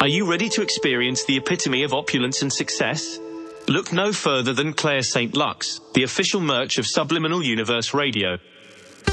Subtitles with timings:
[0.00, 3.18] Are you ready to experience the epitome of opulence and success?
[3.66, 5.34] Look no further than Claire St.
[5.34, 8.38] Lux, the official merch of Subliminal Universe Radio.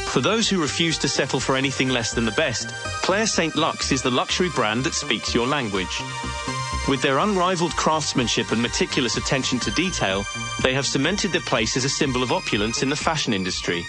[0.10, 2.70] For those who refuse to settle for anything less than the best,
[3.02, 3.56] Claire St.
[3.56, 6.04] Lux is the luxury brand that speaks your language.
[6.88, 10.24] With their unrivaled craftsmanship and meticulous attention to detail,
[10.62, 13.84] they have cemented their place as a symbol of opulence in the fashion industry.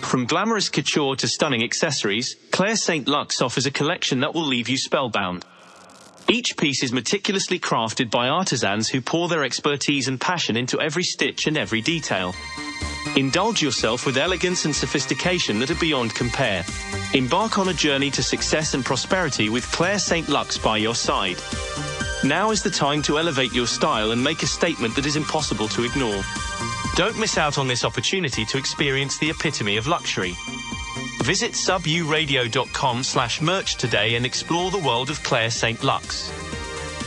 [0.00, 3.08] From glamorous couture to stunning accessories, Claire St.
[3.08, 5.44] Lux offers a collection that will leave you spellbound.
[6.28, 11.04] Each piece is meticulously crafted by artisans who pour their expertise and passion into every
[11.04, 12.34] stitch and every detail.
[13.16, 16.64] Indulge yourself with elegance and sophistication that are beyond compare.
[17.12, 20.28] Embark on a journey to success and prosperity with Claire St.
[20.28, 21.36] Lux by your side.
[22.24, 25.68] Now is the time to elevate your style and make a statement that is impossible
[25.68, 26.22] to ignore.
[26.96, 30.34] Don't miss out on this opportunity to experience the epitome of luxury.
[31.24, 35.82] Visit suburadio.com slash merch today and explore the world of Claire St.
[35.82, 36.30] Lux.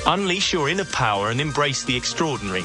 [0.08, 2.64] Unleash your inner power and embrace the extraordinary.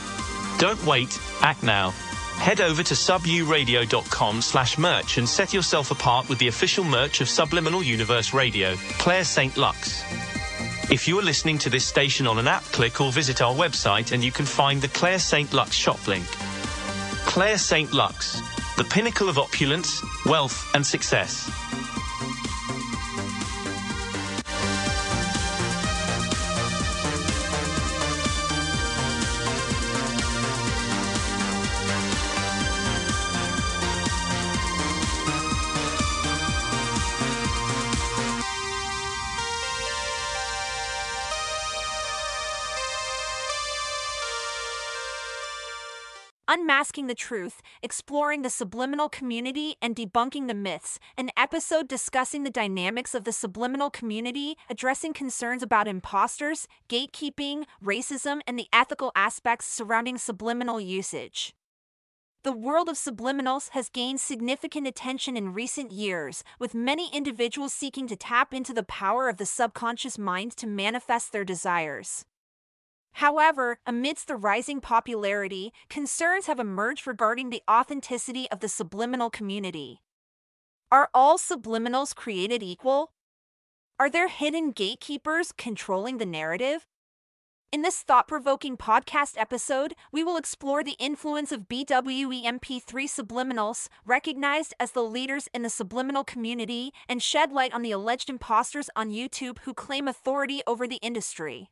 [0.58, 1.90] Don't wait, act now.
[2.38, 7.28] Head over to suburadio.com slash merch and set yourself apart with the official merch of
[7.28, 9.54] Subliminal Universe Radio, Claire St.
[9.58, 10.02] Lux.
[10.90, 14.12] If you are listening to this station on an app, click or visit our website
[14.12, 15.52] and you can find the Claire St.
[15.52, 16.24] Lux shop link.
[17.26, 17.92] Claire St.
[17.92, 18.40] Lux,
[18.76, 21.50] the pinnacle of opulence, wealth, and success.
[46.54, 52.50] Unmasking the Truth, Exploring the Subliminal Community and Debunking the Myths, an episode discussing the
[52.50, 59.64] dynamics of the subliminal community, addressing concerns about imposters, gatekeeping, racism, and the ethical aspects
[59.64, 61.54] surrounding subliminal usage.
[62.44, 68.06] The world of subliminals has gained significant attention in recent years, with many individuals seeking
[68.08, 72.26] to tap into the power of the subconscious mind to manifest their desires.
[73.14, 80.02] However, amidst the rising popularity, concerns have emerged regarding the authenticity of the subliminal community.
[80.90, 83.12] Are all subliminals created equal?
[83.98, 86.86] Are there hidden gatekeepers controlling the narrative?
[87.70, 94.74] In this thought provoking podcast episode, we will explore the influence of BWEMP3 subliminals, recognized
[94.78, 99.10] as the leaders in the subliminal community, and shed light on the alleged imposters on
[99.10, 101.70] YouTube who claim authority over the industry.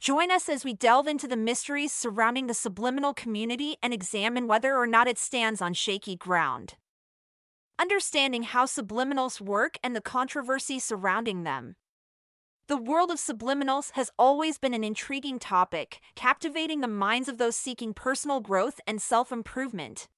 [0.00, 4.76] Join us as we delve into the mysteries surrounding the subliminal community and examine whether
[4.76, 6.74] or not it stands on shaky ground.
[7.78, 11.76] Understanding how subliminals work and the controversy surrounding them.
[12.66, 17.56] The world of subliminals has always been an intriguing topic, captivating the minds of those
[17.56, 20.08] seeking personal growth and self improvement.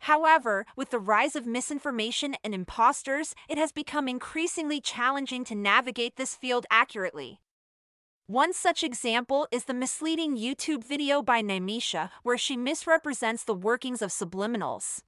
[0.00, 6.16] However, with the rise of misinformation and imposters, it has become increasingly challenging to navigate
[6.16, 7.40] this field accurately.
[8.28, 14.02] One such example is the misleading YouTube video by Nymesia, where she misrepresents the workings
[14.02, 15.02] of subliminals.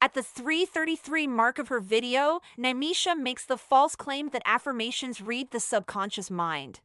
[0.00, 5.50] At the 333 mark of her video, Nymesia makes the false claim that affirmations read
[5.50, 6.80] the subconscious mind.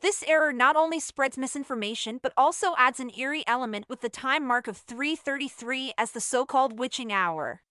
[0.00, 4.46] This error not only spreads misinformation but also adds an eerie element with the time
[4.46, 7.62] mark of 333 as the so called witching hour.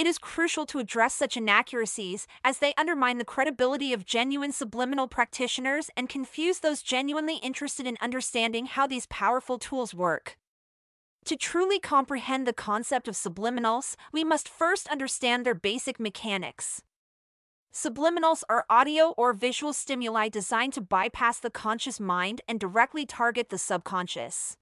[0.00, 5.06] It is crucial to address such inaccuracies as they undermine the credibility of genuine subliminal
[5.08, 10.38] practitioners and confuse those genuinely interested in understanding how these powerful tools work.
[11.26, 16.80] To truly comprehend the concept of subliminals, we must first understand their basic mechanics.
[17.70, 23.50] Subliminals are audio or visual stimuli designed to bypass the conscious mind and directly target
[23.50, 24.56] the subconscious.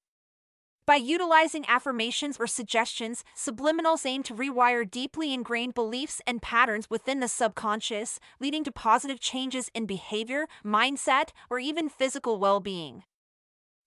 [0.88, 7.20] By utilizing affirmations or suggestions, subliminals aim to rewire deeply ingrained beliefs and patterns within
[7.20, 13.02] the subconscious, leading to positive changes in behavior, mindset, or even physical well being.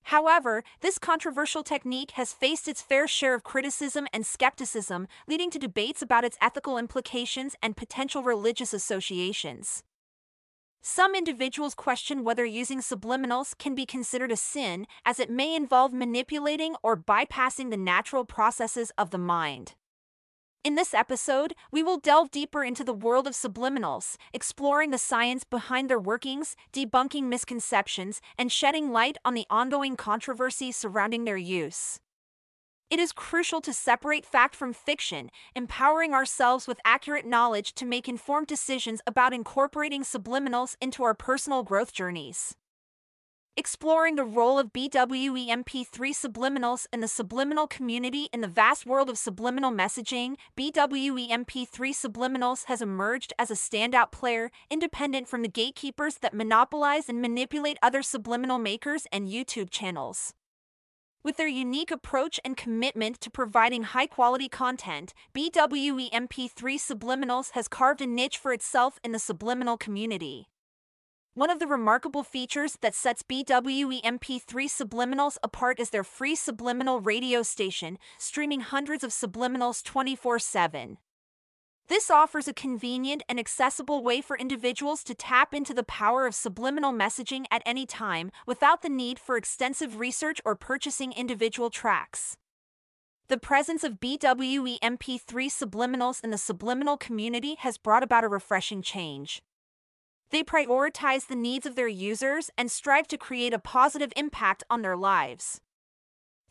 [0.04, 5.58] However, this controversial technique has faced its fair share of criticism and skepticism, leading to
[5.58, 9.82] debates about its ethical implications and potential religious associations.
[10.84, 15.94] Some individuals question whether using subliminals can be considered a sin, as it may involve
[15.94, 19.76] manipulating or bypassing the natural processes of the mind.
[20.64, 25.44] In this episode, we will delve deeper into the world of subliminals, exploring the science
[25.44, 32.00] behind their workings, debunking misconceptions, and shedding light on the ongoing controversy surrounding their use.
[32.92, 38.10] It is crucial to separate fact from fiction, empowering ourselves with accurate knowledge to make
[38.10, 42.54] informed decisions about incorporating subliminals into our personal growth journeys.
[43.56, 49.18] Exploring the role of BWEMP3 subliminals in the subliminal community in the vast world of
[49.18, 56.34] subliminal messaging, BWEMP3 subliminals has emerged as a standout player, independent from the gatekeepers that
[56.34, 60.34] monopolize and manipulate other subliminal makers and YouTube channels.
[61.24, 68.02] With their unique approach and commitment to providing high quality content, BWEMP3 Subliminals has carved
[68.02, 70.50] a niche for itself in the subliminal community.
[71.36, 77.44] One of the remarkable features that sets BWEMP3 Subliminals apart is their free subliminal radio
[77.44, 80.98] station, streaming hundreds of subliminals 24 7.
[81.92, 86.34] This offers a convenient and accessible way for individuals to tap into the power of
[86.34, 92.38] subliminal messaging at any time without the need for extensive research or purchasing individual tracks.
[93.28, 99.44] The presence of BWEMP3 subliminals in the subliminal community has brought about a refreshing change.
[100.30, 104.82] They prioritize the needs of their users and strive to create a positive impact on
[104.82, 105.60] their lives.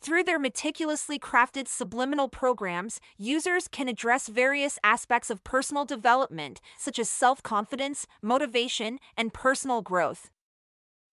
[0.01, 6.97] Through their meticulously crafted subliminal programs, users can address various aspects of personal development, such
[6.97, 10.31] as self confidence, motivation, and personal growth.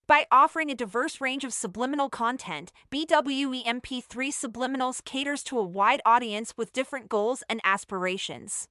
[0.07, 6.55] By offering a diverse range of subliminal content, BWEMP3 Subliminals caters to a wide audience
[6.57, 8.69] with different goals and aspirations.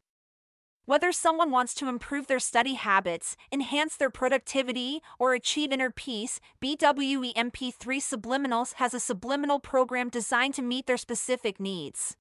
[0.88, 6.40] Whether someone wants to improve their study habits, enhance their productivity, or achieve inner peace,
[6.64, 12.16] BWEMP3 Subliminals has a subliminal program designed to meet their specific needs.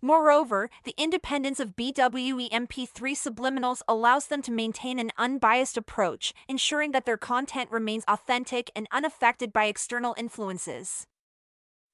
[0.00, 7.06] Moreover, the independence of BWEMP3 Subliminals allows them to maintain an unbiased approach, ensuring that
[7.06, 11.08] their content remains authentic and unaffected by external influences.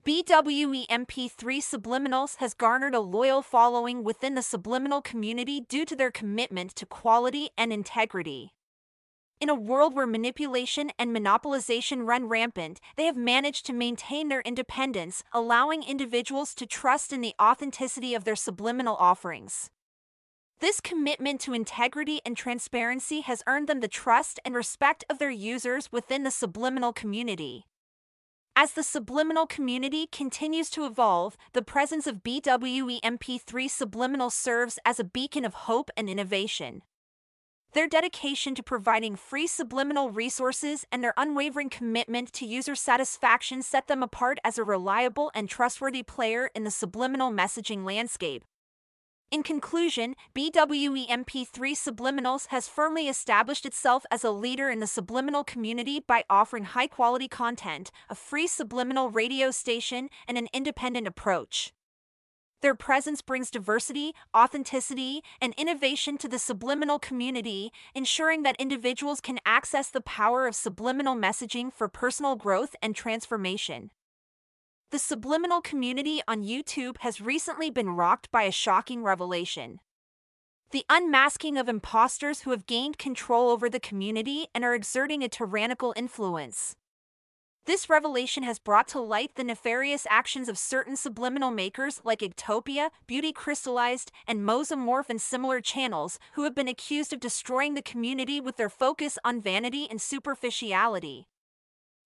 [0.03, 6.75] BWEMP3 Subliminals has garnered a loyal following within the subliminal community due to their commitment
[6.77, 8.55] to quality and integrity.
[9.43, 14.41] In a world where manipulation and monopolization run rampant, they have managed to maintain their
[14.41, 19.69] independence, allowing individuals to trust in the authenticity of their subliminal offerings.
[20.61, 25.31] This commitment to integrity and transparency has earned them the trust and respect of their
[25.31, 27.67] users within the subliminal community.
[28.63, 35.05] As the subliminal community continues to evolve, the presence of BWEMP3 Subliminal serves as a
[35.05, 36.83] beacon of hope and innovation.
[37.73, 43.87] Their dedication to providing free subliminal resources and their unwavering commitment to user satisfaction set
[43.87, 48.45] them apart as a reliable and trustworthy player in the subliminal messaging landscape.
[49.31, 56.01] In conclusion, BWEMP3 Subliminals has firmly established itself as a leader in the subliminal community
[56.01, 61.73] by offering high quality content, a free subliminal radio station, and an independent approach.
[62.61, 69.39] Their presence brings diversity, authenticity, and innovation to the subliminal community, ensuring that individuals can
[69.47, 73.93] access the power of subliminal messaging for personal growth and transformation.
[74.91, 79.79] The subliminal community on YouTube has recently been rocked by a shocking revelation.
[80.73, 85.29] The unmasking of imposters who have gained control over the community and are exerting a
[85.29, 86.75] tyrannical influence.
[87.67, 92.91] This revelation has brought to light the nefarious actions of certain subliminal makers like Igtopia,
[93.07, 98.41] Beauty Crystallized, and Mozamorph and similar channels who have been accused of destroying the community
[98.41, 101.29] with their focus on vanity and superficiality.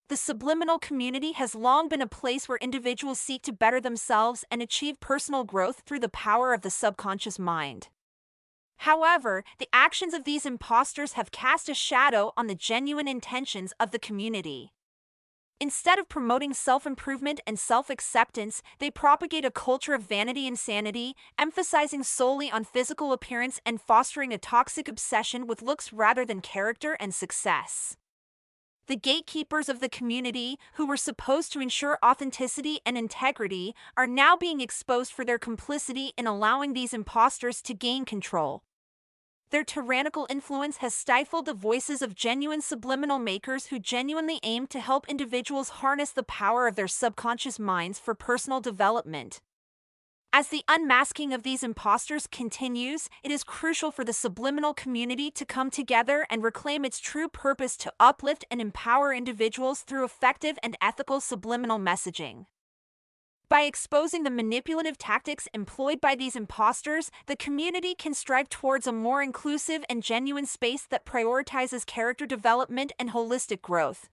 [0.08, 4.60] The subliminal community has long been a place where individuals seek to better themselves and
[4.60, 7.88] achieve personal growth through the power of the subconscious mind.
[8.78, 13.92] However, the actions of these imposters have cast a shadow on the genuine intentions of
[13.92, 14.74] the community.
[15.58, 20.58] Instead of promoting self improvement and self acceptance, they propagate a culture of vanity and
[20.58, 26.42] sanity, emphasizing solely on physical appearance and fostering a toxic obsession with looks rather than
[26.42, 27.96] character and success.
[28.86, 34.36] The gatekeepers of the community, who were supposed to ensure authenticity and integrity, are now
[34.36, 38.62] being exposed for their complicity in allowing these imposters to gain control.
[39.50, 44.80] Their tyrannical influence has stifled the voices of genuine subliminal makers who genuinely aim to
[44.80, 49.40] help individuals harness the power of their subconscious minds for personal development.
[50.36, 55.44] As the unmasking of these imposters continues, it is crucial for the subliminal community to
[55.44, 60.76] come together and reclaim its true purpose to uplift and empower individuals through effective and
[60.82, 62.46] ethical subliminal messaging.
[63.48, 68.92] By exposing the manipulative tactics employed by these imposters, the community can strive towards a
[68.92, 74.08] more inclusive and genuine space that prioritizes character development and holistic growth.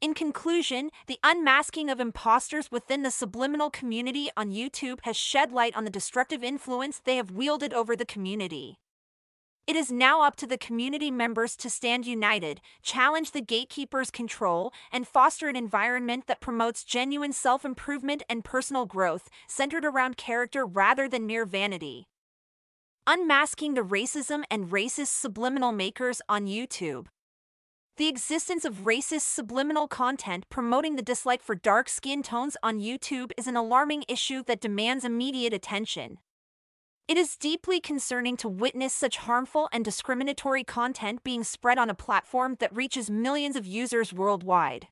[0.00, 5.74] In conclusion, the unmasking of imposters within the subliminal community on YouTube has shed light
[5.74, 8.78] on the destructive influence they have wielded over the community.
[9.66, 14.72] It is now up to the community members to stand united, challenge the gatekeepers' control,
[14.92, 20.64] and foster an environment that promotes genuine self improvement and personal growth, centered around character
[20.64, 22.06] rather than mere vanity.
[23.04, 27.06] Unmasking the racism and racist subliminal makers on YouTube.
[27.98, 33.32] The existence of racist subliminal content promoting the dislike for dark skin tones on YouTube
[33.36, 36.18] is an alarming issue that demands immediate attention.
[37.08, 41.94] It is deeply concerning to witness such harmful and discriminatory content being spread on a
[41.94, 44.86] platform that reaches millions of users worldwide.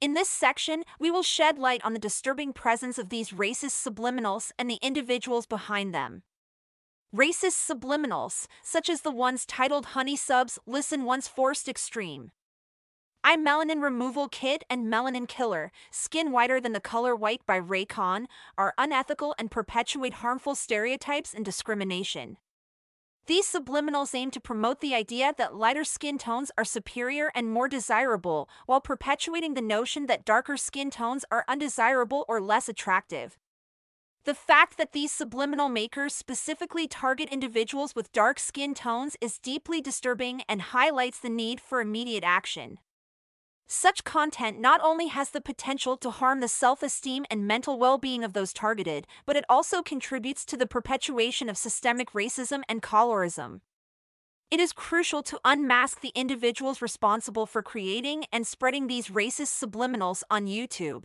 [0.00, 4.52] In this section, we will shed light on the disturbing presence of these racist subliminals
[4.56, 6.22] and the individuals behind them.
[7.14, 12.30] Racist subliminals, such as the ones titled Honey Subs, Listen Once Forced Extreme.
[13.22, 18.28] I'm Melanin Removal Kit and Melanin Killer, Skin Whiter Than the Color White by Raycon,
[18.56, 22.38] are unethical and perpetuate harmful stereotypes and discrimination.
[23.26, 27.68] These subliminals aim to promote the idea that lighter skin tones are superior and more
[27.68, 33.36] desirable, while perpetuating the notion that darker skin tones are undesirable or less attractive.
[34.24, 39.80] The fact that these subliminal makers specifically target individuals with dark skin tones is deeply
[39.80, 42.78] disturbing and highlights the need for immediate action.
[43.66, 47.98] Such content not only has the potential to harm the self esteem and mental well
[47.98, 52.80] being of those targeted, but it also contributes to the perpetuation of systemic racism and
[52.80, 53.60] colorism.
[54.52, 60.22] It is crucial to unmask the individuals responsible for creating and spreading these racist subliminals
[60.30, 61.04] on YouTube.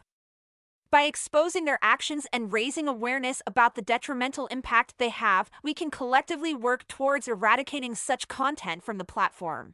[0.89, 5.91] By exposing their actions and raising awareness about the detrimental impact they have, we can
[5.91, 9.73] collectively work towards eradicating such content from the platform.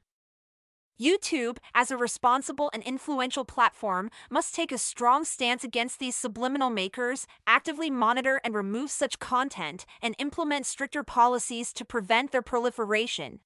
[1.00, 6.70] YouTube, as a responsible and influential platform, must take a strong stance against these subliminal
[6.70, 13.40] makers, actively monitor and remove such content, and implement stricter policies to prevent their proliferation.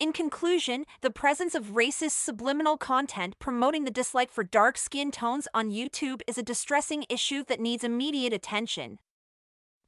[0.00, 5.46] In conclusion, the presence of racist subliminal content promoting the dislike for dark skin tones
[5.54, 8.98] on YouTube is a distressing issue that needs immediate attention.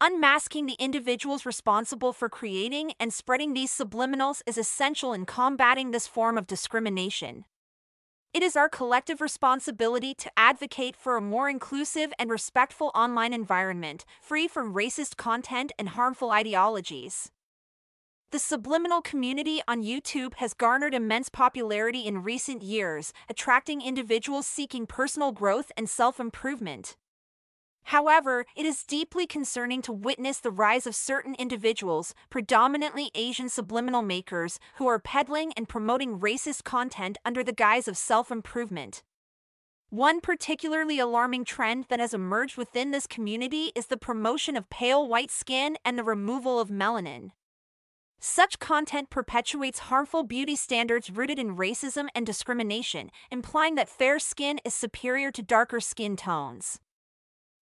[0.01, 6.07] Unmasking the individuals responsible for creating and spreading these subliminals is essential in combating this
[6.07, 7.45] form of discrimination.
[8.33, 14.05] It is our collective responsibility to advocate for a more inclusive and respectful online environment,
[14.21, 17.33] free from racist content and harmful ideologies.
[18.37, 24.87] The subliminal community on YouTube has garnered immense popularity in recent years, attracting individuals seeking
[24.87, 26.99] personal growth and self improvement.
[27.85, 34.03] However, it is deeply concerning to witness the rise of certain individuals, predominantly Asian subliminal
[34.03, 39.03] makers, who are peddling and promoting racist content under the guise of self improvement.
[39.89, 45.09] One particularly alarming trend that has emerged within this community is the promotion of pale
[45.09, 47.31] white skin and the removal of melanin.
[48.19, 54.59] Such content perpetuates harmful beauty standards rooted in racism and discrimination, implying that fair skin
[54.65, 56.81] is superior to darker skin tones.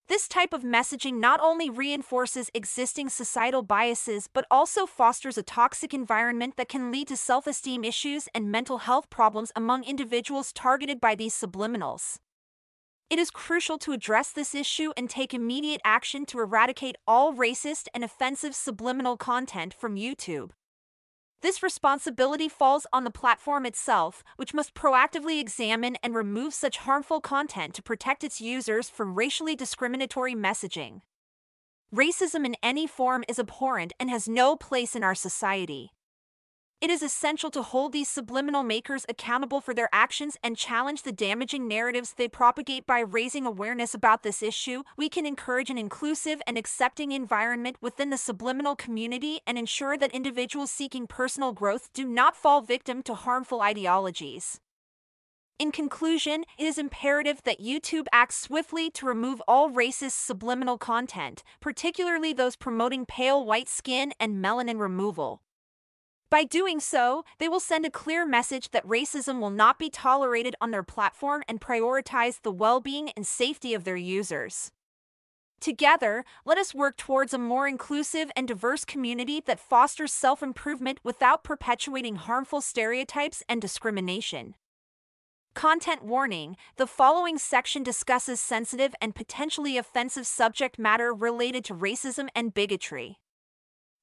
[0.06, 5.94] This type of messaging not only reinforces existing societal biases but also fosters a toxic
[5.94, 11.00] environment that can lead to self esteem issues and mental health problems among individuals targeted
[11.00, 12.18] by these subliminals.
[13.10, 17.86] It is crucial to address this issue and take immediate action to eradicate all racist
[17.94, 20.50] and offensive subliminal content from YouTube.
[21.42, 27.20] This responsibility falls on the platform itself, which must proactively examine and remove such harmful
[27.20, 31.02] content to protect its users from racially discriminatory messaging.
[31.94, 35.90] Racism in any form is abhorrent and has no place in our society.
[36.80, 41.12] It is essential to hold these subliminal makers accountable for their actions and challenge the
[41.12, 44.82] damaging narratives they propagate by raising awareness about this issue.
[44.96, 50.12] We can encourage an inclusive and accepting environment within the subliminal community and ensure that
[50.12, 54.60] individuals seeking personal growth do not fall victim to harmful ideologies.
[55.58, 61.44] In conclusion, it is imperative that YouTube acts swiftly to remove all racist subliminal content,
[61.60, 65.40] particularly those promoting pale white skin and melanin removal.
[66.34, 70.56] By doing so, they will send a clear message that racism will not be tolerated
[70.60, 74.72] on their platform and prioritize the well being and safety of their users.
[75.60, 80.98] Together, let us work towards a more inclusive and diverse community that fosters self improvement
[81.04, 84.56] without perpetuating harmful stereotypes and discrimination.
[85.54, 92.26] Content warning The following section discusses sensitive and potentially offensive subject matter related to racism
[92.34, 93.20] and bigotry.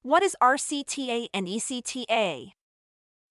[0.04, 2.54] What is RCTA and ECTA?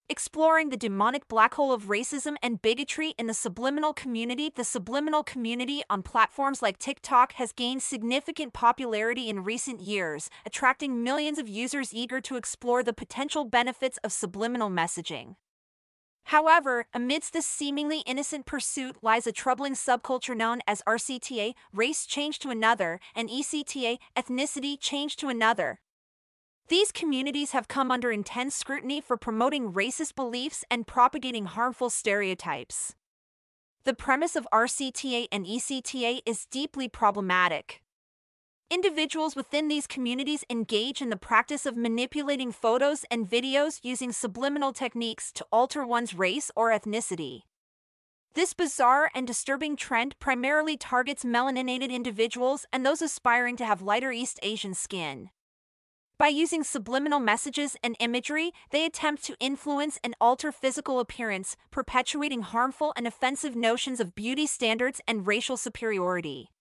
[0.08, 4.50] exploring the demonic black hole of racism and bigotry in the subliminal community.
[4.54, 11.02] The subliminal community on platforms like TikTok has gained significant popularity in recent years, attracting
[11.02, 15.36] millions of users eager to explore the potential benefits of subliminal messaging.
[16.24, 22.38] However, amidst this seemingly innocent pursuit lies a troubling subculture known as RCTA, race change
[22.40, 25.81] to another, and ECTA, ethnicity change to another.
[26.72, 32.94] These communities have come under intense scrutiny for promoting racist beliefs and propagating harmful stereotypes.
[33.84, 37.82] The premise of RCTA and ECTA is deeply problematic.
[38.70, 44.72] Individuals within these communities engage in the practice of manipulating photos and videos using subliminal
[44.72, 47.42] techniques to alter one's race or ethnicity.
[48.32, 54.10] This bizarre and disturbing trend primarily targets melaninated individuals and those aspiring to have lighter
[54.10, 55.28] East Asian skin.
[56.22, 62.42] By using subliminal messages and imagery, they attempt to influence and alter physical appearance, perpetuating
[62.42, 66.52] harmful and offensive notions of beauty standards and racial superiority.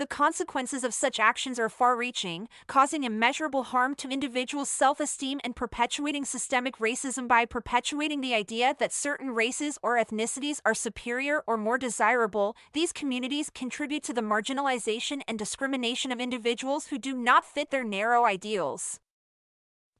[0.00, 5.40] The consequences of such actions are far reaching, causing immeasurable harm to individuals' self esteem
[5.44, 11.44] and perpetuating systemic racism by perpetuating the idea that certain races or ethnicities are superior
[11.46, 12.56] or more desirable.
[12.72, 17.84] These communities contribute to the marginalization and discrimination of individuals who do not fit their
[17.84, 19.00] narrow ideals.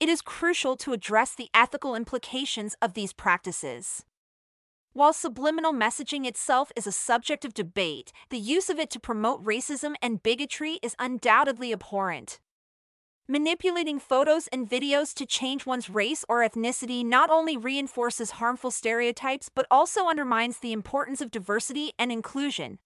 [0.00, 4.06] It is crucial to address the ethical implications of these practices.
[4.92, 9.44] While subliminal messaging itself is a subject of debate, the use of it to promote
[9.44, 12.40] racism and bigotry is undoubtedly abhorrent.
[13.28, 19.48] Manipulating photos and videos to change one's race or ethnicity not only reinforces harmful stereotypes
[19.48, 22.80] but also undermines the importance of diversity and inclusion.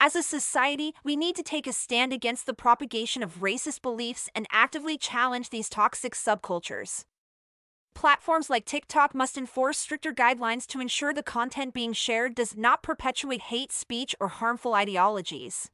[0.00, 4.28] As a society, we need to take a stand against the propagation of racist beliefs
[4.34, 7.04] and actively challenge these toxic subcultures.
[7.94, 12.82] Platforms like TikTok must enforce stricter guidelines to ensure the content being shared does not
[12.82, 15.70] perpetuate hate speech or harmful ideologies.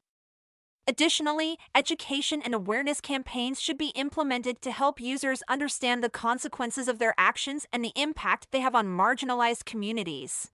[0.87, 6.97] Additionally, education and awareness campaigns should be implemented to help users understand the consequences of
[6.97, 10.51] their actions and the impact they have on marginalized communities.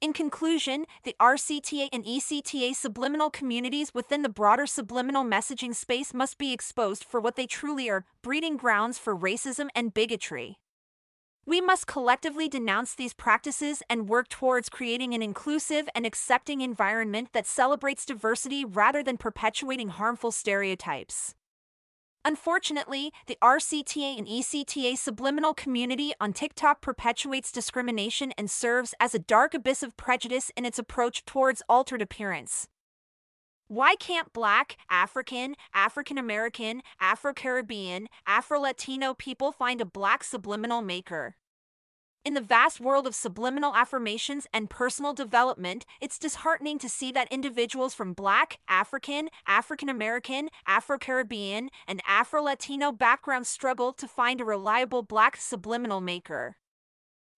[0.00, 6.38] In conclusion, the RCTA and ECTA subliminal communities within the broader subliminal messaging space must
[6.38, 10.56] be exposed for what they truly are breeding grounds for racism and bigotry.
[11.44, 17.30] We must collectively denounce these practices and work towards creating an inclusive and accepting environment
[17.32, 21.34] that celebrates diversity rather than perpetuating harmful stereotypes.
[22.24, 29.18] Unfortunately, the RCTA and ECTA subliminal community on TikTok perpetuates discrimination and serves as a
[29.18, 32.68] dark abyss of prejudice in its approach towards altered appearance.
[33.72, 40.82] Why can't Black, African, African American, Afro Caribbean, Afro Latino people find a Black subliminal
[40.82, 41.36] maker?
[42.22, 47.32] In the vast world of subliminal affirmations and personal development, it's disheartening to see that
[47.32, 54.42] individuals from Black, African, African American, Afro Caribbean, and Afro Latino backgrounds struggle to find
[54.42, 56.58] a reliable Black subliminal maker.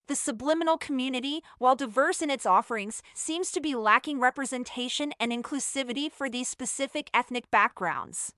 [0.06, 6.12] The subliminal community, while diverse in its offerings, seems to be lacking representation and inclusivity
[6.12, 8.34] for these specific ethnic backgrounds.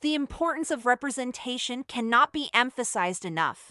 [0.00, 3.70] The importance of representation cannot be emphasized enough.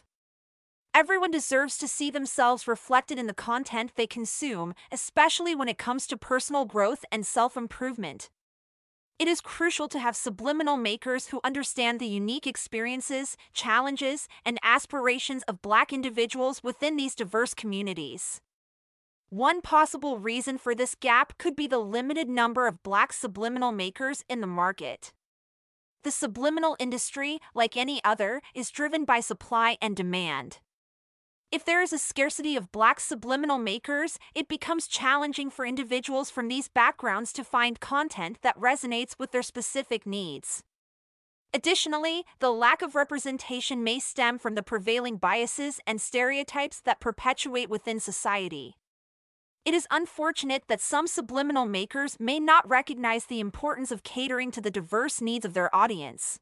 [0.93, 6.07] Everyone deserves to see themselves reflected in the content they consume, especially when it comes
[6.07, 8.29] to personal growth and self improvement.
[9.21, 15.43] It is crucial to have subliminal makers who understand the unique experiences, challenges, and aspirations
[15.43, 18.41] of Black individuals within these diverse communities.
[19.29, 24.25] One possible reason for this gap could be the limited number of Black subliminal makers
[24.27, 25.13] in the market.
[26.03, 30.57] The subliminal industry, like any other, is driven by supply and demand.
[31.51, 36.47] If there is a scarcity of black subliminal makers, it becomes challenging for individuals from
[36.47, 40.63] these backgrounds to find content that resonates with their specific needs.
[41.53, 47.69] Additionally, the lack of representation may stem from the prevailing biases and stereotypes that perpetuate
[47.69, 48.77] within society.
[49.65, 54.61] It is unfortunate that some subliminal makers may not recognize the importance of catering to
[54.61, 56.39] the diverse needs of their audience.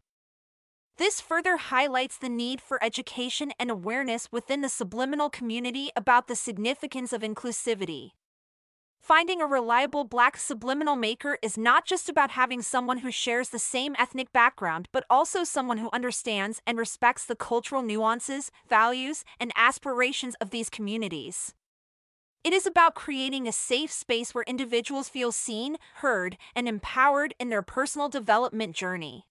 [1.00, 6.36] This further highlights the need for education and awareness within the subliminal community about the
[6.36, 8.10] significance of inclusivity.
[9.00, 13.60] Finding a reliable black subliminal maker is not just about having someone who shares the
[13.60, 19.54] same ethnic background, but also someone who understands and respects the cultural nuances, values, and
[19.56, 21.54] aspirations of these communities.
[22.44, 27.48] It is about creating a safe space where individuals feel seen, heard, and empowered in
[27.48, 29.29] their personal development journey.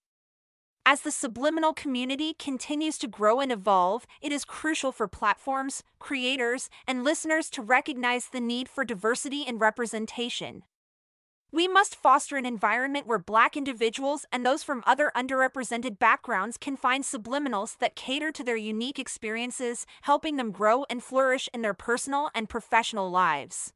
[0.91, 6.67] As the subliminal community continues to grow and evolve, it is crucial for platforms, creators,
[6.87, 10.63] and listeners to recognize the need for diversity and representation.
[11.51, 16.75] We must foster an environment where Black individuals and those from other underrepresented backgrounds can
[16.75, 21.75] find subliminals that cater to their unique experiences, helping them grow and flourish in their
[21.75, 23.73] personal and professional lives.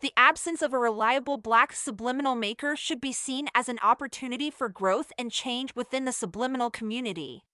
[0.00, 4.68] The absence of a reliable Black subliminal maker should be seen as an opportunity for
[4.68, 7.44] growth and change within the subliminal community.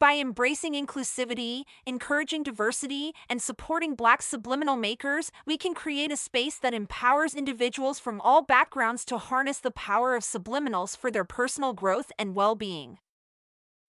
[0.00, 6.58] By embracing inclusivity, encouraging diversity, and supporting Black subliminal makers, we can create a space
[6.58, 11.72] that empowers individuals from all backgrounds to harness the power of subliminals for their personal
[11.72, 12.98] growth and well being.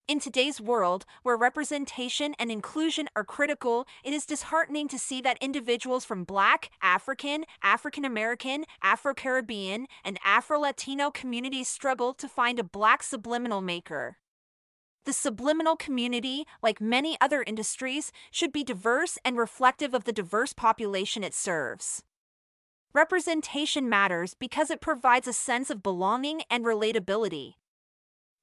[0.06, 5.38] In today's world, where representation and inclusion are critical, it is disheartening to see that
[5.40, 12.60] individuals from Black, African, African American, Afro Caribbean, and Afro Latino communities struggle to find
[12.60, 14.18] a Black subliminal maker.
[15.06, 20.52] The subliminal community, like many other industries, should be diverse and reflective of the diverse
[20.52, 22.04] population it serves.
[22.94, 27.54] Representation matters because it provides a sense of belonging and relatability.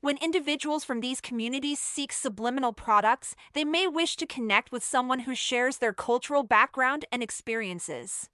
[0.03, 5.21] When individuals from these communities seek subliminal products, they may wish to connect with someone
[5.21, 8.31] who shares their cultural background and experiences.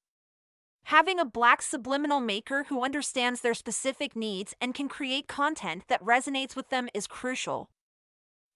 [0.85, 6.05] Having a black subliminal maker who understands their specific needs and can create content that
[6.05, 7.69] resonates with them is crucial.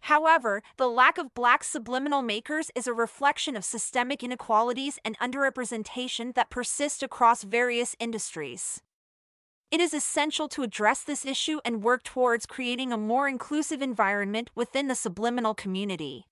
[0.03, 6.33] However, the lack of black subliminal makers is a reflection of systemic inequalities and underrepresentation
[6.37, 8.81] that persist across various industries.
[9.71, 14.51] It is essential to address this issue and work towards creating a more inclusive environment
[14.57, 16.27] within the subliminal community.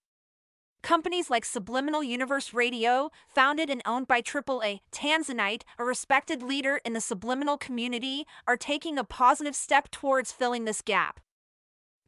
[0.83, 6.95] Companies like Subliminal Universe Radio, founded and owned by AAA Tanzanite, a respected leader in
[6.95, 11.21] the subliminal community, are taking a positive step towards filling this gap.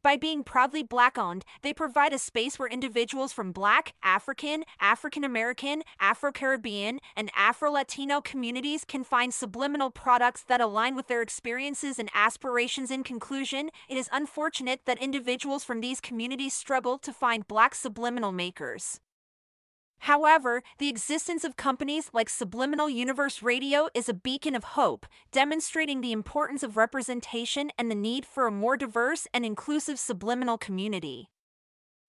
[0.03, 5.23] By being proudly Black owned, they provide a space where individuals from Black, African, African
[5.23, 11.21] American, Afro Caribbean, and Afro Latino communities can find subliminal products that align with their
[11.21, 12.89] experiences and aspirations.
[12.89, 18.31] In conclusion, it is unfortunate that individuals from these communities struggle to find Black subliminal
[18.31, 18.99] makers.
[20.05, 26.01] However, the existence of companies like Subliminal Universe Radio is a beacon of hope, demonstrating
[26.01, 31.29] the importance of representation and the need for a more diverse and inclusive subliminal community.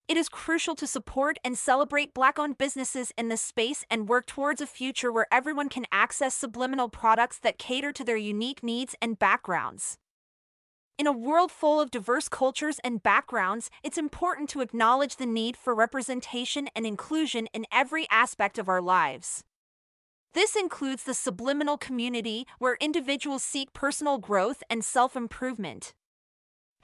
[0.08, 4.24] It is crucial to support and celebrate Black owned businesses in this space and work
[4.24, 8.94] towards a future where everyone can access subliminal products that cater to their unique needs
[9.02, 9.98] and backgrounds.
[10.98, 15.56] In a world full of diverse cultures and backgrounds, it's important to acknowledge the need
[15.56, 19.42] for representation and inclusion in every aspect of our lives.
[20.34, 25.94] This includes the subliminal community, where individuals seek personal growth and self improvement.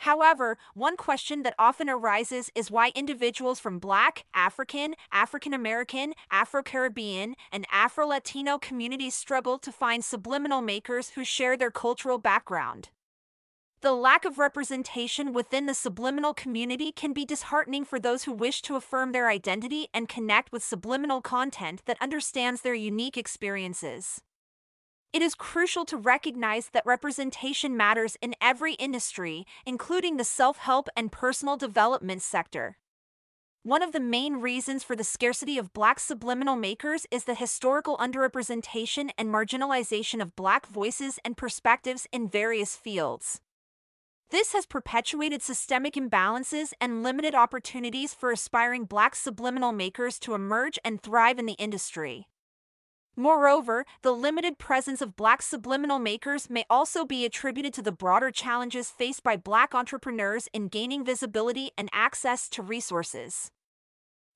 [0.03, 6.63] However, one question that often arises is why individuals from Black, African, African American, Afro
[6.63, 12.91] Caribbean, and Afro Latino communities struggle to find subliminal makers who share their cultural background.
[13.81, 18.61] The lack of representation within the subliminal community can be disheartening for those who wish
[18.63, 24.21] to affirm their identity and connect with subliminal content that understands their unique experiences.
[25.13, 30.89] It is crucial to recognize that representation matters in every industry, including the self help
[30.97, 32.79] and personal development sector.
[33.63, 37.97] One of the main reasons for the scarcity of Black subliminal makers is the historical
[37.99, 43.41] underrepresentation and marginalization of Black voices and perspectives in various fields.
[44.31, 50.79] This has perpetuated systemic imbalances and limited opportunities for aspiring black subliminal makers to emerge
[50.85, 52.29] and thrive in the industry.
[53.17, 58.31] Moreover, the limited presence of black subliminal makers may also be attributed to the broader
[58.31, 63.51] challenges faced by black entrepreneurs in gaining visibility and access to resources.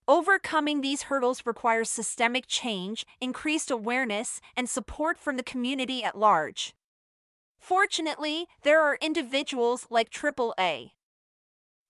[0.09, 6.75] Overcoming these hurdles requires systemic change, increased awareness, and support from the community at large.
[7.63, 10.91] Fortunately, there are individuals like AAA.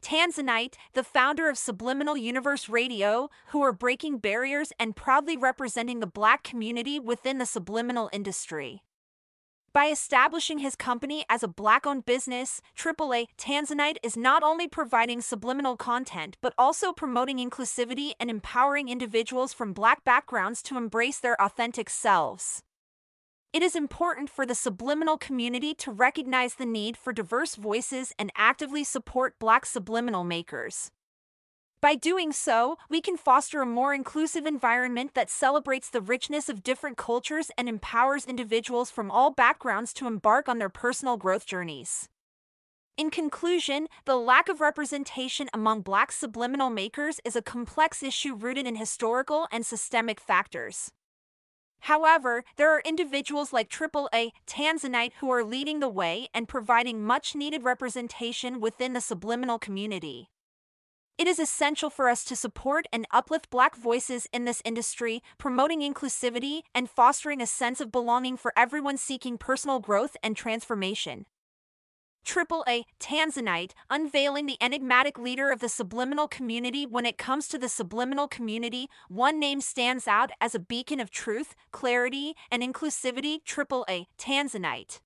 [0.03, 6.07] Tanzanite, the founder of Subliminal Universe Radio, who are breaking barriers and proudly representing the
[6.07, 8.83] black community within the subliminal industry.
[9.73, 15.23] By establishing his company as a black owned business, AAA Tanzanite is not only providing
[15.23, 21.41] subliminal content but also promoting inclusivity and empowering individuals from black backgrounds to embrace their
[21.41, 22.63] authentic selves.
[23.53, 28.33] It is important for the subliminal community to recognize the need for diverse voices and
[28.35, 30.91] actively support Black subliminal makers.
[31.83, 36.63] By doing so, we can foster a more inclusive environment that celebrates the richness of
[36.63, 42.09] different cultures and empowers individuals from all backgrounds to embark on their personal growth journeys.
[42.97, 48.67] In conclusion, the lack of representation among black subliminal makers is a complex issue rooted
[48.67, 50.91] in historical and systemic factors.
[51.87, 57.35] However, there are individuals like AAA Tanzanite who are leading the way and providing much
[57.35, 60.31] needed representation within the subliminal community.
[61.19, 65.81] It is essential for us to support and uplift Black voices in this industry, promoting
[65.81, 71.27] inclusivity and fostering a sense of belonging for everyone seeking personal growth and transformation.
[72.25, 76.87] AAA Tanzanite unveiling the enigmatic leader of the subliminal community.
[76.87, 81.11] When it comes to the subliminal community, one name stands out as a beacon of
[81.11, 85.01] truth, clarity, and inclusivity AAA Tanzanite.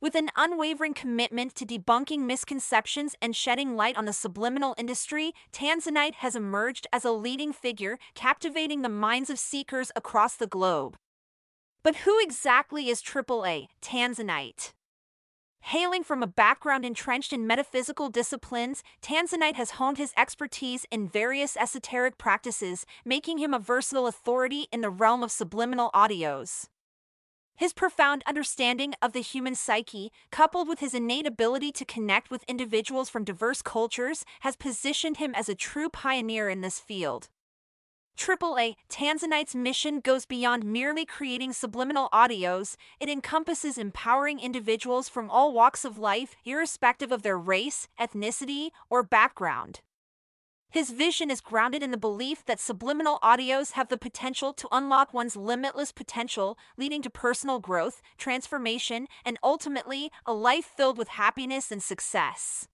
[0.00, 6.16] With an unwavering commitment to debunking misconceptions and shedding light on the subliminal industry, Tanzanite
[6.16, 10.96] has emerged as a leading figure, captivating the minds of seekers across the globe.
[11.82, 14.72] But who exactly is AAA Tanzanite?
[15.68, 21.56] Hailing from a background entrenched in metaphysical disciplines, Tanzanite has honed his expertise in various
[21.56, 26.68] esoteric practices, making him a versatile authority in the realm of subliminal audios.
[27.56, 32.44] His profound understanding of the human psyche, coupled with his innate ability to connect with
[32.44, 37.30] individuals from diverse cultures, has positioned him as a true pioneer in this field.
[38.16, 45.52] AAA Tanzanite's mission goes beyond merely creating subliminal audios, it encompasses empowering individuals from all
[45.52, 49.80] walks of life, irrespective of their race, ethnicity, or background.
[50.70, 55.14] His vision is grounded in the belief that subliminal audios have the potential to unlock
[55.14, 61.70] one's limitless potential, leading to personal growth, transformation, and ultimately, a life filled with happiness
[61.70, 62.66] and success.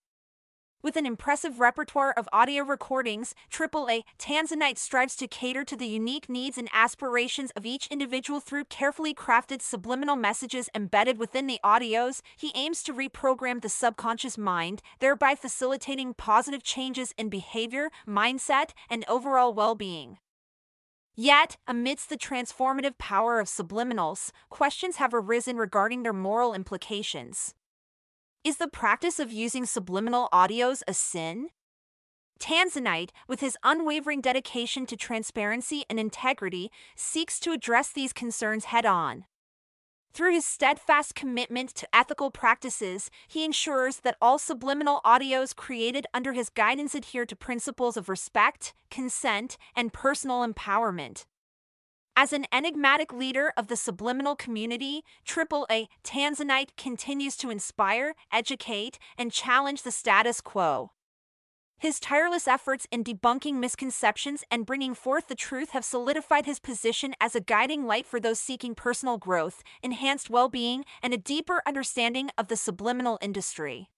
[0.82, 6.30] With an impressive repertoire of audio recordings, AAA Tanzanite strives to cater to the unique
[6.30, 12.22] needs and aspirations of each individual through carefully crafted subliminal messages embedded within the audios.
[12.34, 19.04] He aims to reprogram the subconscious mind, thereby facilitating positive changes in behavior, mindset, and
[19.06, 20.16] overall well being.
[21.14, 27.54] Yet, amidst the transformative power of subliminals, questions have arisen regarding their moral implications.
[28.42, 31.50] Is the practice of using subliminal audios a sin?
[32.38, 38.86] Tanzanite, with his unwavering dedication to transparency and integrity, seeks to address these concerns head
[38.86, 39.26] on.
[40.14, 46.32] Through his steadfast commitment to ethical practices, he ensures that all subliminal audios created under
[46.32, 51.26] his guidance adhere to principles of respect, consent, and personal empowerment.
[52.16, 59.32] As an enigmatic leader of the subliminal community, AAA Tanzanite continues to inspire, educate, and
[59.32, 60.90] challenge the status quo.
[61.78, 67.14] His tireless efforts in debunking misconceptions and bringing forth the truth have solidified his position
[67.22, 71.62] as a guiding light for those seeking personal growth, enhanced well being, and a deeper
[71.66, 73.88] understanding of the subliminal industry.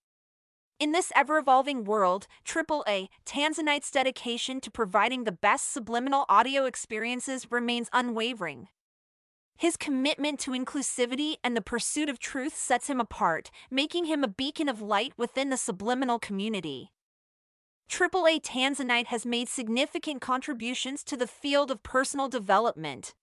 [0.83, 7.53] In this ever evolving world, AAA Tanzanite's dedication to providing the best subliminal audio experiences
[7.53, 8.67] remains unwavering.
[9.57, 14.29] His commitment to inclusivity and the pursuit of truth sets him apart, making him a
[14.29, 16.91] beacon of light within the subliminal community.
[17.89, 23.15] AAA Tanzanite has made significant contributions to the field of personal development.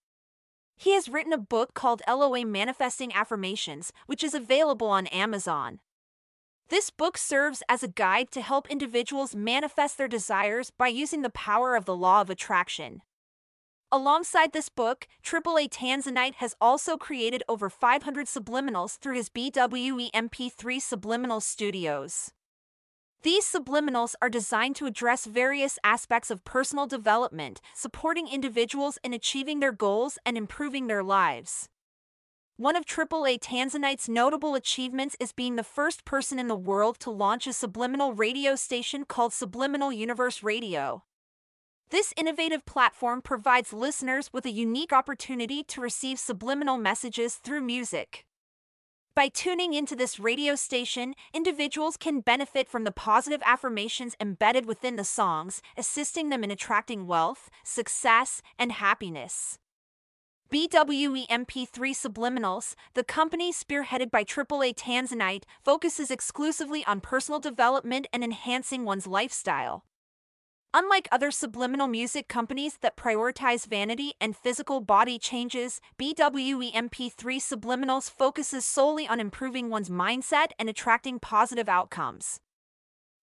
[0.77, 5.81] He has written a book called LOA Manifesting Affirmations, which is available on Amazon.
[6.69, 11.31] This book serves as a guide to help individuals manifest their desires by using the
[11.31, 13.01] power of the law of attraction.
[13.91, 20.79] Alongside this book, AAA Tanzanite has also created over 500 subliminals through his BWE MP3
[20.79, 22.33] Subliminal Studios.
[23.23, 29.59] These subliminals are designed to address various aspects of personal development, supporting individuals in achieving
[29.59, 31.67] their goals and improving their lives.
[32.59, 37.09] One of AAA Tanzanite's notable achievements is being the first person in the world to
[37.09, 41.05] launch a subliminal radio station called Subliminal Universe Radio.
[41.89, 48.25] This innovative platform provides listeners with a unique opportunity to receive subliminal messages through music.
[49.15, 54.97] By tuning into this radio station, individuals can benefit from the positive affirmations embedded within
[54.97, 59.59] the songs, assisting them in attracting wealth, success, and happiness.
[60.51, 68.23] BWE MP3 Subliminals, the company spearheaded by AAA Tanzanite, focuses exclusively on personal development and
[68.23, 69.85] enhancing one's lifestyle.
[70.73, 78.09] Unlike other subliminal music companies that prioritize vanity and physical body changes, BWE MP3 Subliminals
[78.09, 82.39] focuses solely on improving one's mindset and attracting positive outcomes.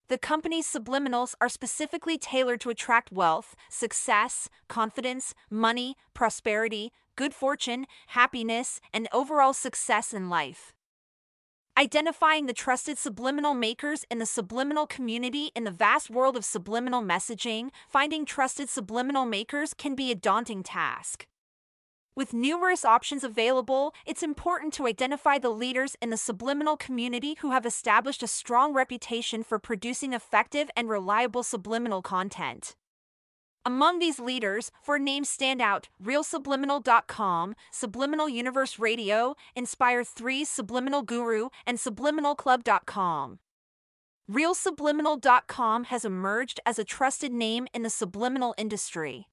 [0.08, 7.86] The company's subliminals are specifically tailored to attract wealth, success, confidence, money, prosperity, good fortune,
[8.08, 10.72] happiness, and overall success in life.
[11.78, 17.02] Identifying the trusted subliminal makers in the subliminal community in the vast world of subliminal
[17.02, 21.26] messaging, finding trusted subliminal makers can be a daunting task.
[22.16, 27.50] With numerous options available, it's important to identify the leaders in the subliminal community who
[27.50, 32.74] have established a strong reputation for producing effective and reliable subliminal content.
[33.66, 41.48] Among these leaders, four names stand out RealSubliminal.com, Subliminal Universe Radio, Inspire 3 Subliminal Guru,
[41.66, 43.40] and SubliminalClub.com.
[44.30, 49.26] RealSubliminal.com has emerged as a trusted name in the subliminal industry.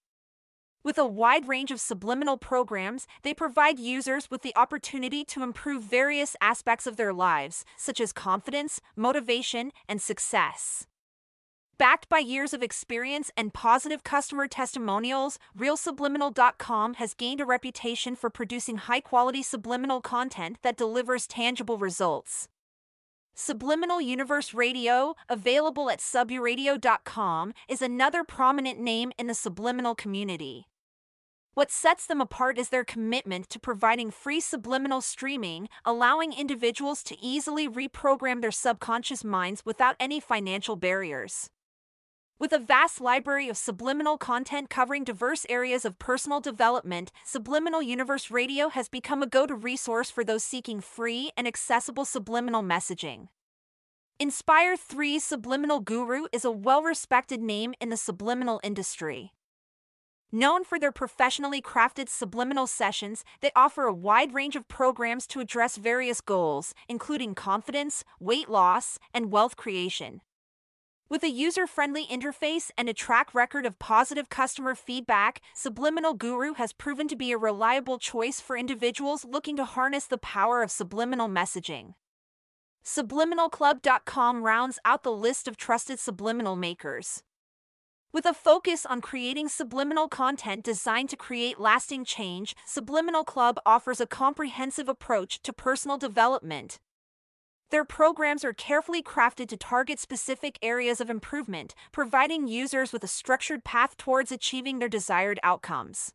[0.84, 5.84] With a wide range of subliminal programs, they provide users with the opportunity to improve
[5.84, 10.88] various aspects of their lives, such as confidence, motivation, and success.
[11.84, 18.30] Backed by years of experience and positive customer testimonials, RealSubliminal.com has gained a reputation for
[18.30, 22.48] producing high quality subliminal content that delivers tangible results.
[23.36, 30.70] Subliminal Universe Radio, available at suburadio.com, is another prominent name in the subliminal community.
[31.54, 37.22] What sets them apart is their commitment to providing free subliminal streaming, allowing individuals to
[37.22, 41.50] easily reprogram their subconscious minds without any financial barriers.
[42.40, 48.32] With a vast library of subliminal content covering diverse areas of personal development, Subliminal Universe
[48.32, 53.28] Radio has become a go to resource for those seeking free and accessible subliminal messaging.
[54.20, 59.34] Inspire 3 Subliminal Guru is a well respected name in the subliminal industry.
[60.32, 65.40] Known for their professionally crafted subliminal sessions, they offer a wide range of programs to
[65.40, 70.22] address various goals, including confidence, weight loss, and wealth creation.
[71.14, 76.56] With a user friendly interface and a track record of positive customer feedback, Subliminal Guru
[76.56, 80.72] has proven to be a reliable choice for individuals looking to harness the power of
[80.72, 81.94] subliminal messaging.
[82.84, 87.22] SubliminalClub.com rounds out the list of trusted subliminal makers.
[88.12, 94.02] With a focus on creating subliminal content designed to create lasting change, Subliminal Club offers
[94.02, 96.80] a comprehensive approach to personal development.
[97.74, 103.08] Their programs are carefully crafted to target specific areas of improvement, providing users with a
[103.08, 106.14] structured path towards achieving their desired outcomes.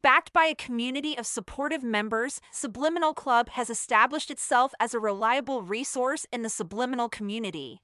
[0.00, 5.62] Backed by a community of supportive members, Subliminal Club has established itself as a reliable
[5.62, 7.82] resource in the subliminal community.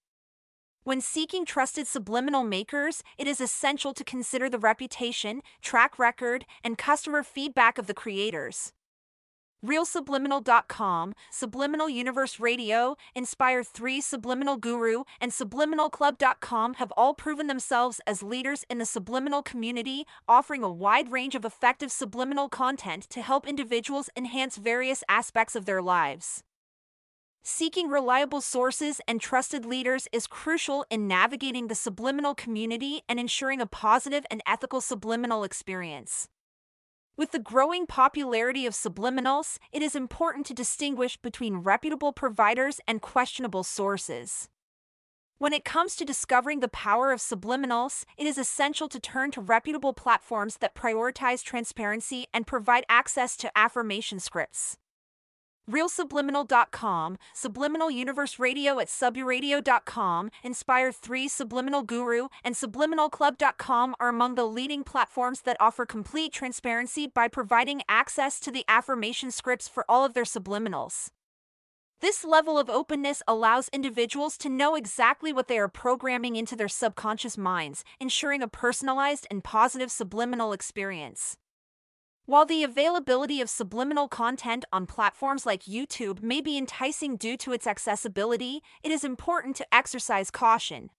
[0.85, 6.79] When seeking trusted subliminal makers, it is essential to consider the reputation, track record, and
[6.79, 8.73] customer feedback of the creators.
[9.67, 18.23] RealSubliminal.com, Subliminal Universe Radio, Inspire 3 Subliminal Guru, and SubliminalClub.com have all proven themselves as
[18.23, 23.49] leaders in the subliminal community, offering a wide range of effective subliminal content to help
[23.49, 26.45] individuals enhance various aspects of their lives.
[27.43, 33.61] Seeking reliable sources and trusted leaders is crucial in navigating the subliminal community and ensuring
[33.61, 36.29] a positive and ethical subliminal experience.
[37.19, 43.01] With the growing popularity of subliminals, it is important to distinguish between reputable providers and
[43.01, 44.51] questionable sources.
[45.39, 49.41] When it comes to discovering the power of subliminals, it is essential to turn to
[49.41, 54.77] reputable platforms that prioritize transparency and provide access to affirmation scripts.
[55.71, 64.45] RealSubliminal.com, Subliminal Universe Radio at suburadio.com, Inspire 3 Subliminal Guru, and SubliminalClub.com are among the
[64.45, 70.05] leading platforms that offer complete transparency by providing access to the affirmation scripts for all
[70.05, 71.09] of their subliminals.
[72.01, 76.69] This level of openness allows individuals to know exactly what they are programming into their
[76.69, 81.39] subconscious minds, ensuring a personalized and positive subliminal experience.
[82.27, 87.53] While the availability of subliminal content on platforms like YouTube may be enticing due to
[87.53, 90.91] its accessibility, it is important to exercise caution.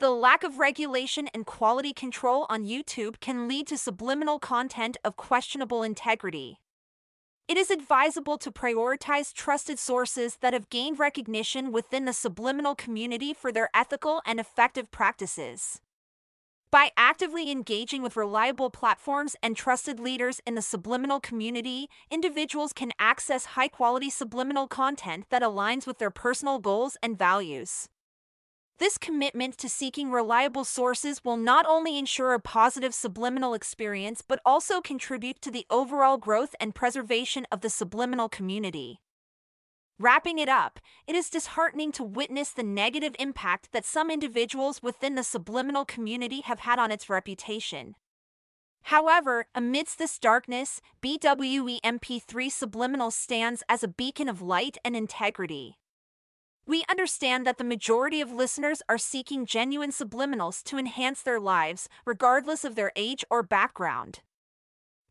[0.00, 5.16] The lack of regulation and quality control on YouTube can lead to subliminal content of
[5.16, 6.60] questionable integrity.
[7.48, 13.32] It is advisable to prioritize trusted sources that have gained recognition within the subliminal community
[13.32, 15.80] for their ethical and effective practices.
[16.74, 22.90] By actively engaging with reliable platforms and trusted leaders in the subliminal community, individuals can
[22.98, 27.88] access high quality subliminal content that aligns with their personal goals and values.
[28.80, 34.40] This commitment to seeking reliable sources will not only ensure a positive subliminal experience but
[34.44, 38.98] also contribute to the overall growth and preservation of the subliminal community.
[40.00, 45.14] Wrapping it up, it is disheartening to witness the negative impact that some individuals within
[45.14, 47.94] the subliminal community have had on its reputation.
[48.82, 55.78] However, amidst this darkness, BWE MP3 Subliminal stands as a beacon of light and integrity.
[56.66, 61.88] We understand that the majority of listeners are seeking genuine subliminals to enhance their lives,
[62.04, 64.20] regardless of their age or background.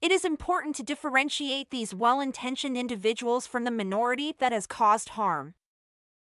[0.03, 5.15] It is important to differentiate these well intentioned individuals from the minority that has caused
[5.15, 5.53] harm.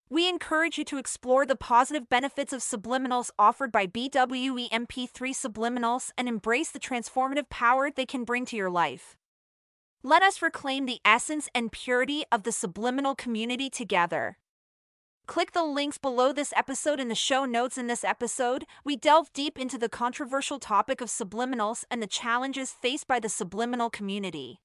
[0.09, 6.11] We encourage you to explore the positive benefits of subliminals offered by BWE MP3 Subliminals
[6.18, 9.16] and embrace the transformative power they can bring to your life.
[10.03, 14.39] Let us reclaim the essence and purity of the subliminal community together.
[15.31, 17.78] Click the links below this episode in the show notes.
[17.78, 22.72] In this episode, we delve deep into the controversial topic of subliminals and the challenges
[22.72, 24.61] faced by the subliminal community.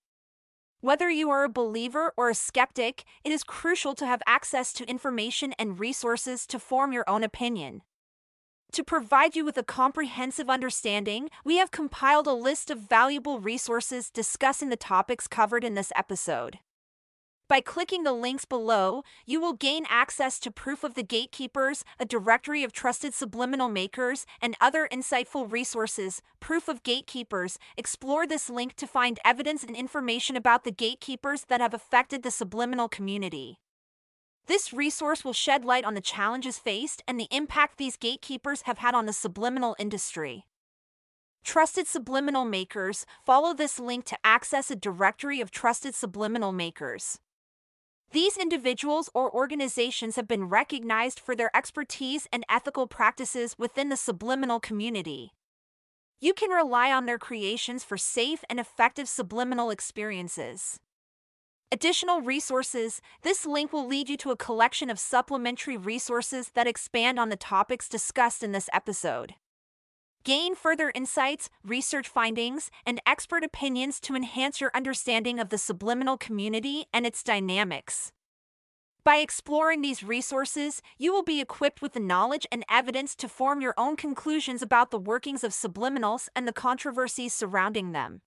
[0.81, 4.89] Whether you are a believer or a skeptic, it is crucial to have access to
[4.89, 7.83] information and resources to form your own opinion.
[8.71, 14.09] To provide you with a comprehensive understanding, we have compiled a list of valuable resources
[14.09, 16.57] discussing the topics covered in this episode.
[17.47, 22.05] By clicking the links below, you will gain access to Proof of the Gatekeepers, a
[22.05, 26.23] directory of trusted subliminal makers, and other insightful resources.
[26.39, 27.59] Proof of Gatekeepers.
[27.77, 32.31] Explore this link to find evidence and information about the gatekeepers that have affected the
[32.31, 33.59] subliminal community.
[34.47, 38.79] This resource will shed light on the challenges faced and the impact these gatekeepers have
[38.79, 40.45] had on the subliminal industry.
[41.43, 43.05] Trusted Subliminal Makers.
[43.23, 47.19] Follow this link to access a directory of trusted subliminal makers.
[48.15, 53.97] These individuals or organizations have been recognized for their expertise and ethical practices within the
[53.97, 55.33] subliminal community.
[56.21, 60.79] You can rely on their creations for safe and effective subliminal experiences.
[61.73, 67.19] Additional resources This link will lead you to a collection of supplementary resources that expand
[67.19, 69.35] on the topics discussed in this episode.
[70.25, 76.17] Gain further insights, research findings, and expert opinions to enhance your understanding of the subliminal
[76.17, 78.11] community and its dynamics.
[79.03, 83.61] By exploring these resources, you will be equipped with the knowledge and evidence to form
[83.61, 88.21] your own conclusions about the workings of subliminals and the controversies surrounding them.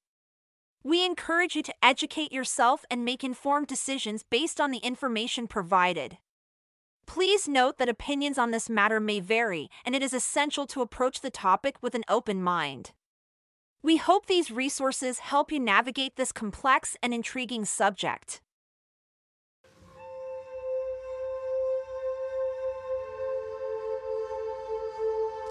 [0.84, 6.18] We encourage you to educate yourself and make informed decisions based on the information provided.
[7.08, 11.22] Please note that opinions on this matter may vary, and it is essential to approach
[11.22, 12.92] the topic with an open mind.
[13.82, 18.42] We hope these resources help you navigate this complex and intriguing subject.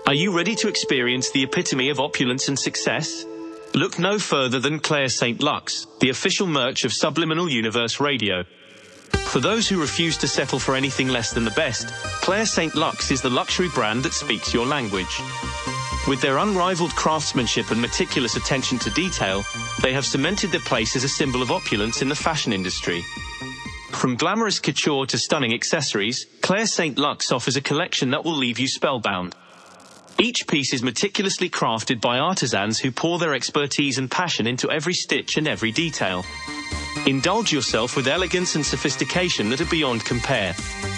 [0.06, 3.26] Are you ready to experience the epitome of opulence and success?
[3.74, 5.42] Look no further than Claire St.
[5.42, 8.44] Lux, the official merch of Subliminal Universe Radio.
[9.28, 11.90] For those who refuse to settle for anything less than the best,
[12.22, 12.76] Claire St.
[12.76, 15.22] Lux is the luxury brand that speaks your language.
[16.08, 19.44] With their unrivaled craftsmanship and meticulous attention to detail,
[19.82, 23.04] they have cemented their place as a symbol of opulence in the fashion industry.
[23.92, 26.98] From glamorous couture to stunning accessories, Claire St.
[26.98, 29.36] Lux offers a collection that will leave you spellbound.
[30.20, 34.94] Each piece is meticulously crafted by artisans who pour their expertise and passion into every
[34.94, 36.26] stitch and every detail.
[37.06, 40.54] Indulge yourself with elegance and sophistication that are beyond compare.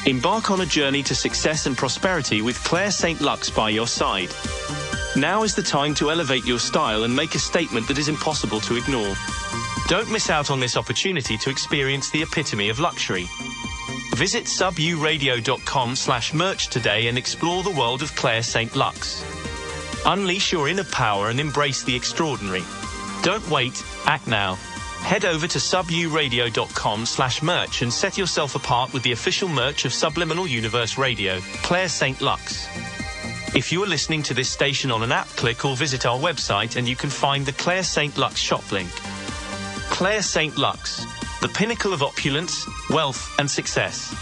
[0.05, 3.21] Embark on a journey to success and prosperity with Claire St.
[3.21, 4.29] Lux by your side.
[5.15, 8.59] Now is the time to elevate your style and make a statement that is impossible
[8.61, 9.15] to ignore.
[9.87, 13.27] Don't miss out on this opportunity to experience the epitome of luxury.
[14.15, 18.75] Visit suburadio.com slash merch today and explore the world of Claire St.
[18.75, 19.23] Lux.
[20.05, 22.63] Unleash your inner power and embrace the extraordinary.
[23.21, 24.57] Don't wait, act now.
[25.01, 29.93] Head over to suburadio.com slash merch and set yourself apart with the official merch of
[29.93, 32.21] Subliminal Universe Radio, Claire St.
[32.21, 32.67] Lux.
[33.55, 36.75] If you are listening to this station on an app, click or visit our website
[36.75, 38.15] and you can find the Claire St.
[38.17, 38.91] Lux shop link.
[39.89, 40.55] Claire St.
[40.57, 41.03] Lux,
[41.41, 44.13] the pinnacle of opulence, wealth, and success.